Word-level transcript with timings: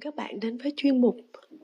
mừng 0.00 0.12
các 0.12 0.16
bạn 0.16 0.40
đến 0.40 0.58
với 0.58 0.72
chuyên 0.76 1.00
mục 1.00 1.16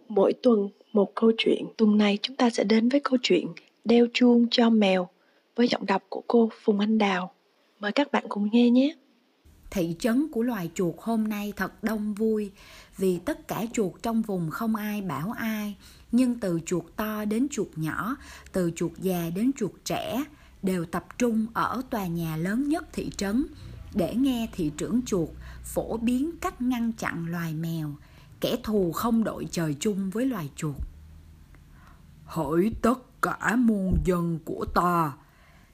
Mỗi 0.09 0.33
tuần 0.43 0.69
một 0.93 1.13
câu 1.15 1.33
chuyện. 1.39 1.67
Tuần 1.77 1.99
này 1.99 2.19
chúng 2.23 2.37
ta 2.37 2.51
sẽ 2.51 2.65
đến 2.65 2.89
với 2.89 3.01
câu 3.01 3.19
chuyện 3.23 3.47
Đeo 3.85 4.07
chuông 4.13 4.47
cho 4.51 4.71
mèo 4.71 5.09
với 5.57 5.69
giọng 5.69 5.87
đọc 5.87 6.03
của 6.09 6.23
cô 6.27 6.51
Phùng 6.65 6.81
Anh 6.81 6.99
Đào. 6.99 7.33
Mời 7.81 7.93
các 7.93 8.13
bạn 8.13 8.25
cùng 8.29 8.49
nghe 8.53 8.71
nhé. 8.71 8.95
Thị 9.71 9.97
trấn 9.99 10.29
của 10.33 10.43
loài 10.43 10.71
chuột 10.75 10.95
hôm 10.99 11.29
nay 11.29 11.53
thật 11.57 11.85
đông 11.85 12.15
vui 12.15 12.51
vì 12.99 13.19
tất 13.19 13.49
cả 13.49 13.65
chuột 13.73 13.93
trong 14.03 14.23
vùng 14.23 14.51
không 14.51 14.77
ai 14.77 15.03
bảo 15.03 15.33
ai. 15.39 15.75
Nhưng 16.13 16.35
từ 16.41 16.61
chuột 16.67 16.85
to 16.97 17.25
đến 17.25 17.47
chuột 17.51 17.69
nhỏ, 17.77 18.17
từ 18.53 18.71
chuột 18.77 18.93
già 18.99 19.31
đến 19.35 19.51
chuột 19.57 19.73
trẻ 19.85 20.25
đều 20.63 20.85
tập 20.85 21.05
trung 21.19 21.47
ở 21.55 21.83
tòa 21.91 22.07
nhà 22.07 22.37
lớn 22.37 22.69
nhất 22.69 22.85
thị 22.93 23.11
trấn 23.17 23.47
để 23.95 24.15
nghe 24.15 24.49
thị 24.53 24.71
trưởng 24.77 25.01
chuột 25.07 25.29
phổ 25.65 25.97
biến 25.97 26.31
cách 26.41 26.63
ngăn 26.63 26.93
chặn 26.93 27.27
loài 27.31 27.55
mèo, 27.55 27.93
kẻ 28.41 28.57
thù 28.63 28.93
không 28.93 29.25
đội 29.25 29.49
trời 29.51 29.77
chung 29.81 30.11
với 30.11 30.27
loài 30.27 30.51
chuột. 30.57 30.77
Hỡi 32.25 32.73
tất 32.83 33.23
cả 33.23 33.57
muôn 33.57 33.97
dân 34.05 34.39
của 34.45 34.65
ta, 34.75 35.13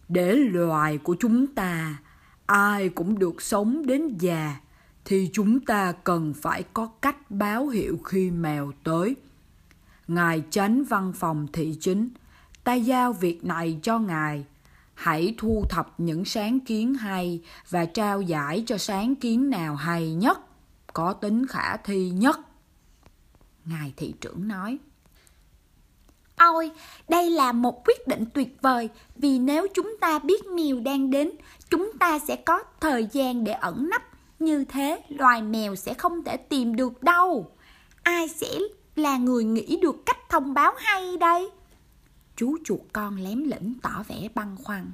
để 0.09 0.37
loài 0.37 0.99
của 0.99 1.17
chúng 1.21 1.47
ta 1.47 1.99
ai 2.47 2.89
cũng 2.89 3.19
được 3.19 3.43
sống 3.43 3.87
đến 3.87 4.17
già 4.19 4.57
thì 5.05 5.31
chúng 5.33 5.61
ta 5.61 5.93
cần 5.93 6.35
phải 6.35 6.63
có 6.73 6.87
cách 6.87 7.31
báo 7.31 7.69
hiệu 7.69 7.99
khi 8.05 8.31
mèo 8.31 8.73
tới. 8.85 9.17
Ngài 10.09 10.43
chánh 10.51 10.85
văn 10.85 11.13
phòng 11.13 11.47
thị 11.53 11.77
chính, 11.81 12.09
ta 12.65 12.75
giao 12.75 13.13
việc 13.13 13.45
này 13.45 13.79
cho 13.83 13.99
ngài 13.99 14.45
hãy 14.95 15.35
thu 15.39 15.65
thập 15.69 16.01
những 16.01 16.25
sáng 16.25 16.61
kiến 16.61 16.95
hay 16.95 17.41
và 17.71 17.85
trao 17.85 18.21
giải 18.23 18.65
cho 18.67 18.79
sáng 18.79 19.15
kiến 19.15 19.51
nào 19.51 19.77
hay 19.77 20.15
nhất 20.15 20.41
có 20.93 21.13
tính 21.13 21.47
khả 21.47 21.77
thi 21.77 22.11
nhất 22.11 22.41
ngài 23.65 23.93
thị 23.97 24.15
trưởng 24.21 24.49
nói. 24.49 24.79
Ôi, 26.37 26.71
đây 27.09 27.31
là 27.31 27.53
một 27.53 27.85
quyết 27.85 28.09
định 28.09 28.25
tuyệt 28.35 28.57
vời, 28.63 28.89
vì 29.17 29.39
nếu 29.39 29.67
chúng 29.75 29.97
ta 30.01 30.19
biết 30.19 30.47
mèo 30.47 30.81
đang 30.81 31.11
đến, 31.11 31.31
chúng 31.71 31.93
ta 32.01 32.19
sẽ 32.19 32.37
có 32.37 32.63
thời 32.81 33.09
gian 33.13 33.45
để 33.45 33.53
ẩn 33.53 33.91
nấp. 33.91 34.03
Như 34.39 34.65
thế, 34.65 35.03
loài 35.09 35.43
mèo 35.43 35.75
sẽ 35.75 35.95
không 35.95 36.25
thể 36.25 36.37
tìm 36.37 36.77
được 36.77 37.03
đâu. 37.03 37.51
Ai 38.03 38.29
sẽ 38.29 38.59
là 38.97 39.17
người 39.17 39.45
nghĩ 39.45 39.79
được 39.83 39.97
cách 40.07 40.19
thông 40.29 40.55
báo 40.55 40.73
hay 40.77 41.17
đây? 41.17 41.51
Chú 42.37 42.57
chuột 42.65 42.81
con 42.93 43.17
lém 43.17 43.43
lĩnh 43.43 43.75
tỏ 43.83 44.05
vẻ 44.09 44.29
băn 44.35 44.57
khoăn. 44.57 44.93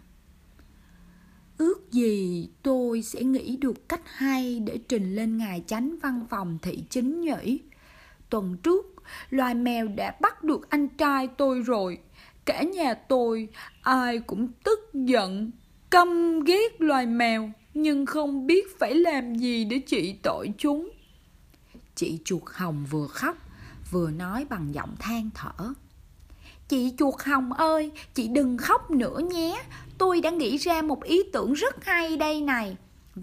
Ước 1.58 1.92
gì 1.92 2.48
tôi 2.62 3.02
sẽ 3.02 3.22
nghĩ 3.22 3.56
được 3.56 3.88
cách 3.88 4.02
hay 4.04 4.60
để 4.60 4.78
trình 4.88 5.16
lên 5.16 5.38
ngài 5.38 5.64
chánh 5.66 5.96
văn 6.02 6.26
phòng 6.30 6.58
thị 6.62 6.84
chính 6.90 7.20
nhỉ? 7.20 7.58
Tuần 8.30 8.56
trước 8.62 8.86
loài 9.30 9.54
mèo 9.54 9.88
đã 9.88 10.14
bắt 10.20 10.44
được 10.44 10.70
anh 10.70 10.88
trai 10.88 11.28
tôi 11.28 11.60
rồi 11.60 11.98
cả 12.44 12.62
nhà 12.62 12.94
tôi 12.94 13.48
ai 13.82 14.18
cũng 14.18 14.48
tức 14.64 14.80
giận 14.94 15.50
căm 15.90 16.40
ghét 16.40 16.80
loài 16.80 17.06
mèo 17.06 17.50
nhưng 17.74 18.06
không 18.06 18.46
biết 18.46 18.78
phải 18.78 18.94
làm 18.94 19.34
gì 19.34 19.64
để 19.64 19.78
trị 19.78 20.14
tội 20.22 20.52
chúng 20.58 20.90
chị 21.94 22.18
chuột 22.24 22.42
hồng 22.46 22.86
vừa 22.90 23.06
khóc 23.06 23.36
vừa 23.90 24.10
nói 24.10 24.46
bằng 24.50 24.74
giọng 24.74 24.94
than 24.98 25.30
thở 25.34 25.74
Chị 26.68 26.94
chuột 26.98 27.14
hồng 27.24 27.52
ơi, 27.52 27.90
chị 28.14 28.28
đừng 28.28 28.56
khóc 28.58 28.90
nữa 28.90 29.18
nhé. 29.30 29.62
Tôi 29.98 30.20
đã 30.20 30.30
nghĩ 30.30 30.56
ra 30.56 30.82
một 30.82 31.04
ý 31.04 31.22
tưởng 31.32 31.52
rất 31.52 31.84
hay 31.84 32.16
đây 32.16 32.40
này. 32.40 32.76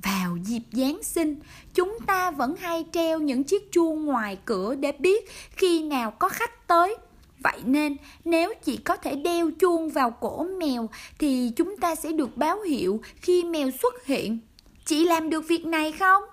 Vào 0.03 0.37
dịp 0.43 0.61
Giáng 0.71 1.03
sinh, 1.03 1.35
chúng 1.73 1.97
ta 2.07 2.31
vẫn 2.31 2.55
hay 2.55 2.85
treo 2.91 3.19
những 3.19 3.43
chiếc 3.43 3.71
chuông 3.71 4.05
ngoài 4.05 4.37
cửa 4.45 4.75
để 4.75 4.91
biết 4.91 5.29
khi 5.51 5.83
nào 5.83 6.11
có 6.11 6.29
khách 6.29 6.67
tới. 6.67 6.95
Vậy 7.39 7.61
nên, 7.65 7.97
nếu 8.25 8.53
chỉ 8.63 8.77
có 8.77 8.97
thể 8.97 9.15
đeo 9.15 9.51
chuông 9.59 9.89
vào 9.89 10.11
cổ 10.11 10.43
mèo 10.43 10.89
thì 11.19 11.51
chúng 11.55 11.77
ta 11.77 11.95
sẽ 11.95 12.11
được 12.11 12.37
báo 12.37 12.61
hiệu 12.61 13.01
khi 13.15 13.43
mèo 13.43 13.69
xuất 13.81 14.05
hiện. 14.05 14.39
Chị 14.85 15.05
làm 15.05 15.29
được 15.29 15.47
việc 15.47 15.65
này 15.65 15.91
không? 15.91 16.23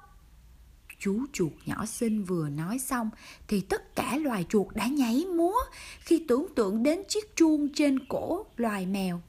Chú 0.98 1.20
chuột 1.32 1.52
nhỏ 1.66 1.86
xinh 1.86 2.24
vừa 2.24 2.48
nói 2.48 2.78
xong 2.78 3.10
thì 3.48 3.60
tất 3.60 3.96
cả 3.96 4.16
loài 4.16 4.46
chuột 4.48 4.66
đã 4.74 4.86
nhảy 4.86 5.24
múa 5.36 5.56
khi 6.00 6.24
tưởng 6.28 6.46
tượng 6.54 6.82
đến 6.82 7.02
chiếc 7.08 7.36
chuông 7.36 7.68
trên 7.74 7.98
cổ 8.08 8.46
loài 8.56 8.86
mèo. 8.86 9.22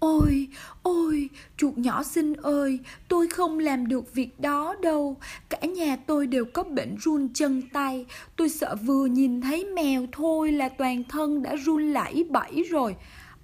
Ôi, 0.00 0.48
ôi, 0.82 1.28
chuột 1.56 1.78
nhỏ 1.78 2.02
xinh 2.02 2.32
ơi, 2.34 2.78
tôi 3.08 3.28
không 3.28 3.58
làm 3.58 3.88
được 3.88 4.14
việc 4.14 4.40
đó 4.40 4.74
đâu. 4.82 5.16
Cả 5.48 5.58
nhà 5.60 5.96
tôi 5.96 6.26
đều 6.26 6.44
có 6.44 6.62
bệnh 6.62 6.96
run 6.96 7.28
chân 7.34 7.62
tay. 7.72 8.06
Tôi 8.36 8.48
sợ 8.48 8.76
vừa 8.82 9.06
nhìn 9.06 9.40
thấy 9.40 9.64
mèo 9.64 10.06
thôi 10.12 10.52
là 10.52 10.68
toàn 10.68 11.04
thân 11.04 11.42
đã 11.42 11.56
run 11.56 11.92
lẩy 11.92 12.24
bẩy 12.30 12.62
rồi. 12.70 12.96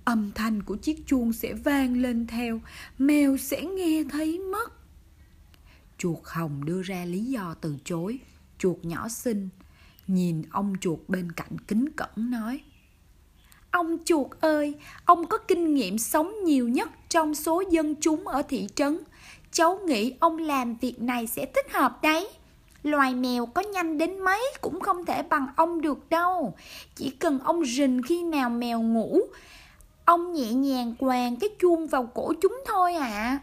Âm 0.05 0.33
thanh 0.35 0.63
của 0.63 0.77
chiếc 0.77 1.07
chuông 1.07 1.33
sẽ 1.33 1.55
vang 1.55 1.97
lên 1.97 2.27
theo, 2.27 2.61
mèo 2.99 3.37
sẽ 3.37 3.63
nghe 3.63 4.05
thấy 4.11 4.39
mất. 4.39 4.73
Chuột 5.99 6.19
hồng 6.25 6.65
đưa 6.65 6.83
ra 6.83 7.05
lý 7.05 7.25
do 7.25 7.55
từ 7.61 7.77
chối. 7.85 8.19
Chuột 8.59 8.85
nhỏ 8.85 9.09
xinh, 9.09 9.49
nhìn 10.07 10.43
ông 10.51 10.75
chuột 10.81 10.99
bên 11.09 11.33
cạnh 11.33 11.59
kính 11.69 11.87
cẩn 11.97 12.31
nói. 12.31 12.61
Ông 13.77 13.99
chuột 14.05 14.27
ơi, 14.41 14.75
ông 15.05 15.27
có 15.27 15.39
kinh 15.39 15.75
nghiệm 15.75 15.99
sống 15.99 16.45
nhiều 16.45 16.69
nhất 16.69 16.89
trong 17.09 17.35
số 17.35 17.63
dân 17.71 17.95
chúng 18.01 18.29
ở 18.29 18.43
thị 18.43 18.67
trấn. 18.75 18.99
Cháu 19.53 19.79
nghĩ 19.87 20.15
ông 20.21 20.39
làm 20.39 20.75
việc 20.75 21.01
này 21.01 21.27
sẽ 21.27 21.47
thích 21.47 21.73
hợp 21.73 22.03
đấy. 22.03 22.29
Loài 22.83 23.15
mèo 23.15 23.47
có 23.47 23.63
nhanh 23.63 23.99
đến 23.99 24.19
mấy 24.19 24.43
cũng 24.61 24.81
không 24.81 25.05
thể 25.05 25.23
bằng 25.23 25.47
ông 25.57 25.81
được 25.81 26.11
đâu. 26.11 26.55
Chỉ 26.95 27.11
cần 27.11 27.39
ông 27.39 27.65
rình 27.65 28.03
khi 28.03 28.23
nào 28.23 28.51
mèo 28.51 28.81
ngủ, 28.81 29.21
ông 30.05 30.33
nhẹ 30.33 30.53
nhàng 30.53 30.95
quàng 30.99 31.37
cái 31.37 31.51
chuông 31.61 31.87
vào 31.87 32.11
cổ 32.15 32.33
chúng 32.43 32.63
thôi 32.67 32.95
ạ. 32.95 33.09
À. 33.09 33.41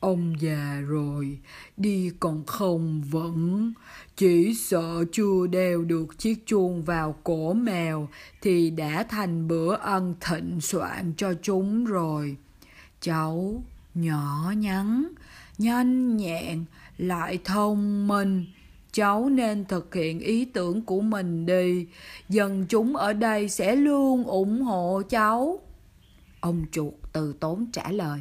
Ông 0.00 0.34
già 0.40 0.80
rồi, 0.86 1.38
đi 1.76 2.10
còn 2.20 2.46
không 2.46 3.02
vững, 3.10 3.72
chỉ 4.16 4.54
sợ 4.54 5.04
chưa 5.12 5.46
đeo 5.50 5.84
được 5.84 6.18
chiếc 6.18 6.46
chuông 6.46 6.82
vào 6.82 7.16
cổ 7.24 7.52
mèo 7.52 8.08
thì 8.42 8.70
đã 8.70 9.02
thành 9.02 9.48
bữa 9.48 9.76
ăn 9.76 10.14
thịnh 10.20 10.60
soạn 10.60 11.12
cho 11.16 11.34
chúng 11.42 11.84
rồi. 11.84 12.36
Cháu 13.00 13.62
nhỏ 13.94 14.52
nhắn, 14.56 15.08
nhanh 15.58 16.16
nhẹn, 16.16 16.64
lại 16.98 17.38
thông 17.44 18.08
minh. 18.08 18.46
Cháu 18.92 19.28
nên 19.28 19.64
thực 19.64 19.94
hiện 19.94 20.20
ý 20.20 20.44
tưởng 20.44 20.82
của 20.82 21.00
mình 21.00 21.46
đi, 21.46 21.86
dân 22.28 22.66
chúng 22.68 22.96
ở 22.96 23.12
đây 23.12 23.48
sẽ 23.48 23.76
luôn 23.76 24.24
ủng 24.24 24.62
hộ 24.62 25.02
cháu. 25.08 25.58
Ông 26.40 26.64
chuột 26.72 26.94
từ 27.12 27.32
tốn 27.40 27.66
trả 27.72 27.92
lời. 27.92 28.20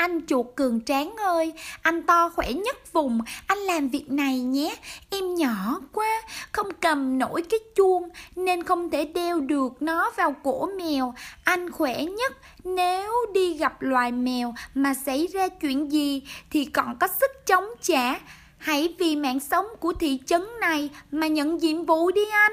Anh 0.00 0.26
chuột 0.26 0.46
cường 0.56 0.80
tráng 0.84 1.16
ơi, 1.16 1.52
anh 1.82 2.02
to 2.02 2.28
khỏe 2.28 2.52
nhất 2.52 2.92
vùng, 2.92 3.20
anh 3.46 3.58
làm 3.58 3.88
việc 3.88 4.10
này 4.10 4.40
nhé. 4.40 4.76
Em 5.10 5.34
nhỏ 5.34 5.80
quá, 5.92 6.22
không 6.52 6.66
cầm 6.80 7.18
nổi 7.18 7.42
cái 7.50 7.60
chuông 7.76 8.08
nên 8.36 8.62
không 8.62 8.90
thể 8.90 9.04
đeo 9.04 9.40
được 9.40 9.82
nó 9.82 10.10
vào 10.16 10.34
cổ 10.42 10.68
mèo. 10.78 11.14
Anh 11.44 11.70
khỏe 11.70 12.04
nhất, 12.04 12.32
nếu 12.64 13.12
đi 13.34 13.54
gặp 13.54 13.82
loài 13.82 14.12
mèo 14.12 14.54
mà 14.74 14.94
xảy 14.94 15.26
ra 15.26 15.48
chuyện 15.48 15.92
gì 15.92 16.22
thì 16.50 16.64
còn 16.64 16.98
có 16.98 17.08
sức 17.20 17.30
chống 17.46 17.64
trả. 17.82 18.20
Hãy 18.58 18.94
vì 18.98 19.16
mạng 19.16 19.40
sống 19.40 19.66
của 19.80 19.92
thị 19.92 20.20
trấn 20.26 20.42
này 20.60 20.90
mà 21.12 21.26
nhận 21.26 21.56
nhiệm 21.56 21.86
vụ 21.86 22.10
đi 22.10 22.22
anh. 22.32 22.52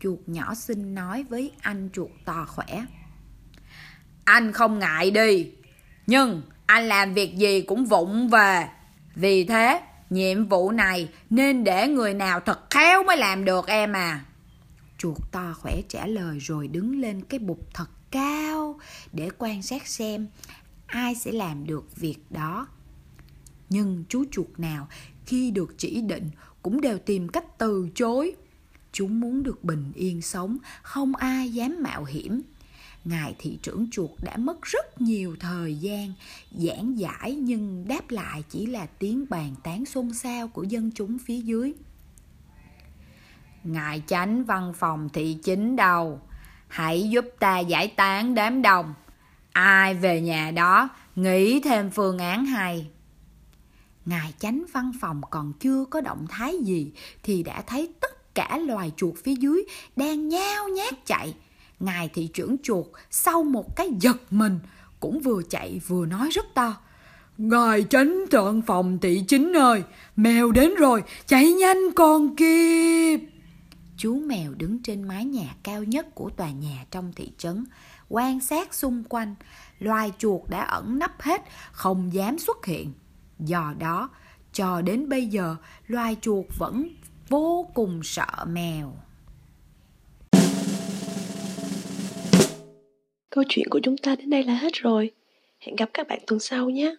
Chuột 0.00 0.18
nhỏ 0.26 0.54
xinh 0.54 0.94
nói 0.94 1.24
với 1.28 1.52
anh 1.60 1.90
chuột 1.92 2.10
to 2.24 2.46
khỏe. 2.48 2.84
Anh 4.24 4.52
không 4.52 4.78
ngại 4.78 5.10
đi, 5.10 5.50
nhưng 6.10 6.42
anh 6.66 6.88
làm 6.88 7.14
việc 7.14 7.36
gì 7.36 7.60
cũng 7.60 7.84
vụng 7.84 8.28
về. 8.28 8.68
Vì 9.14 9.44
thế, 9.44 9.80
nhiệm 10.10 10.48
vụ 10.48 10.70
này 10.70 11.08
nên 11.30 11.64
để 11.64 11.88
người 11.88 12.14
nào 12.14 12.40
thật 12.40 12.70
khéo 12.70 13.02
mới 13.02 13.16
làm 13.16 13.44
được 13.44 13.66
em 13.66 13.92
à. 13.92 14.24
Chuột 14.98 15.16
to 15.32 15.54
khỏe 15.60 15.80
trả 15.88 16.06
lời 16.06 16.38
rồi 16.38 16.68
đứng 16.68 17.00
lên 17.00 17.22
cái 17.22 17.38
bục 17.38 17.74
thật 17.74 17.90
cao 18.10 18.80
để 19.12 19.30
quan 19.38 19.62
sát 19.62 19.86
xem 19.86 20.26
ai 20.86 21.14
sẽ 21.14 21.32
làm 21.32 21.66
được 21.66 21.96
việc 21.96 22.18
đó. 22.30 22.66
Nhưng 23.68 24.04
chú 24.08 24.24
chuột 24.30 24.58
nào 24.58 24.88
khi 25.26 25.50
được 25.50 25.74
chỉ 25.78 26.00
định 26.00 26.30
cũng 26.62 26.80
đều 26.80 26.98
tìm 26.98 27.28
cách 27.28 27.58
từ 27.58 27.88
chối. 27.94 28.32
Chúng 28.92 29.20
muốn 29.20 29.42
được 29.42 29.64
bình 29.64 29.92
yên 29.94 30.22
sống, 30.22 30.58
không 30.82 31.16
ai 31.16 31.52
dám 31.52 31.76
mạo 31.82 32.04
hiểm 32.04 32.42
ngài 33.04 33.34
thị 33.38 33.58
trưởng 33.62 33.86
chuột 33.90 34.10
đã 34.22 34.36
mất 34.36 34.62
rất 34.62 35.00
nhiều 35.00 35.36
thời 35.40 35.76
gian, 35.76 36.12
giảng 36.50 36.98
giải 36.98 37.34
nhưng 37.34 37.88
đáp 37.88 38.10
lại 38.10 38.44
chỉ 38.48 38.66
là 38.66 38.86
tiếng 38.86 39.26
bàn 39.30 39.54
tán 39.62 39.84
xôn 39.84 40.12
xao 40.12 40.48
của 40.48 40.62
dân 40.62 40.90
chúng 40.94 41.18
phía 41.18 41.38
dưới. 41.38 41.74
Ngài 43.64 44.02
chánh 44.06 44.44
văn 44.44 44.72
phòng 44.78 45.08
thị 45.12 45.38
chính 45.42 45.76
đâu 45.76 46.20
hãy 46.68 47.10
giúp 47.10 47.24
ta 47.38 47.58
giải 47.58 47.88
tán 47.88 48.34
đám 48.34 48.62
đông. 48.62 48.94
Ai 49.52 49.94
về 49.94 50.20
nhà 50.20 50.50
đó, 50.50 50.88
nghĩ 51.16 51.60
thêm 51.60 51.90
phương 51.90 52.18
án 52.18 52.46
hay. 52.46 52.90
Ngài 54.06 54.34
chánh 54.38 54.64
văn 54.72 54.92
phòng 55.00 55.20
còn 55.30 55.52
chưa 55.52 55.84
có 55.84 56.00
động 56.00 56.26
thái 56.28 56.58
gì 56.62 56.92
thì 57.22 57.42
đã 57.42 57.62
thấy 57.62 57.92
tất 58.00 58.34
cả 58.34 58.58
loài 58.58 58.92
chuột 58.96 59.14
phía 59.24 59.34
dưới 59.34 59.64
đang 59.96 60.28
nhao 60.28 60.68
nhát 60.68 60.94
chạy. 61.06 61.34
Ngài 61.80 62.08
thị 62.08 62.28
trưởng 62.34 62.56
chuột 62.62 62.86
sau 63.10 63.44
một 63.44 63.76
cái 63.76 63.88
giật 64.00 64.16
mình 64.30 64.58
cũng 65.00 65.20
vừa 65.20 65.42
chạy 65.50 65.80
vừa 65.86 66.06
nói 66.06 66.30
rất 66.30 66.46
to. 66.54 66.76
Ngài 67.38 67.82
tránh 67.82 68.24
thượng 68.30 68.62
phòng 68.62 68.98
thị 68.98 69.24
chính 69.28 69.52
ơi, 69.56 69.82
mèo 70.16 70.52
đến 70.52 70.74
rồi, 70.74 71.02
chạy 71.26 71.52
nhanh 71.52 71.78
con 71.96 72.36
kịp. 72.36 73.20
Chú 73.96 74.14
mèo 74.14 74.54
đứng 74.54 74.82
trên 74.82 75.02
mái 75.02 75.24
nhà 75.24 75.54
cao 75.62 75.84
nhất 75.84 76.14
của 76.14 76.30
tòa 76.30 76.50
nhà 76.50 76.84
trong 76.90 77.12
thị 77.16 77.32
trấn, 77.38 77.64
quan 78.08 78.40
sát 78.40 78.74
xung 78.74 79.04
quanh. 79.04 79.34
Loài 79.78 80.12
chuột 80.18 80.40
đã 80.48 80.60
ẩn 80.60 80.98
nấp 80.98 81.22
hết, 81.22 81.42
không 81.72 82.12
dám 82.12 82.38
xuất 82.38 82.66
hiện. 82.66 82.92
Do 83.38 83.74
đó, 83.78 84.10
cho 84.52 84.82
đến 84.82 85.08
bây 85.08 85.26
giờ, 85.26 85.56
loài 85.86 86.16
chuột 86.20 86.46
vẫn 86.58 86.88
vô 87.28 87.70
cùng 87.74 88.00
sợ 88.02 88.44
mèo. 88.46 88.96
Câu 93.30 93.44
chuyện 93.48 93.68
của 93.70 93.80
chúng 93.82 93.96
ta 93.96 94.16
đến 94.16 94.30
đây 94.30 94.44
là 94.44 94.54
hết 94.54 94.72
rồi. 94.72 95.10
Hẹn 95.58 95.76
gặp 95.76 95.90
các 95.94 96.08
bạn 96.08 96.18
tuần 96.26 96.40
sau 96.40 96.70
nhé. 96.70 96.96